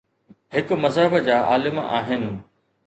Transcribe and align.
هڪ 0.55 0.71
مذهب 0.85 1.15
جا 1.29 1.39
عالم 1.51 1.79
آهن. 1.85 2.29